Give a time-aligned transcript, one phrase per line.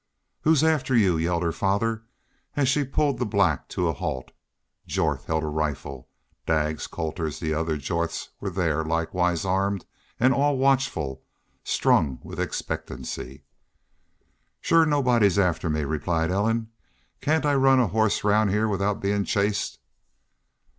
[0.41, 2.01] "Who's after you?" yelled her father,
[2.55, 4.31] as she pulled the black to a halt.
[4.87, 6.09] Jorth held a rifle.
[6.47, 9.85] Daggs, Colter, the other Jorths were there, likewise armed,
[10.19, 11.21] and all watchful,
[11.63, 13.43] strung with expectancy.
[14.59, 16.71] "Shore nobody's after me," replied Ellen.
[17.21, 19.77] "Cain't I run a horse round heah without being chased?"